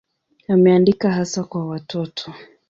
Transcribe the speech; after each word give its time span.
Ameandika 0.47 1.11
hasa 1.11 1.43
kwa 1.43 1.65
watoto. 1.67 2.33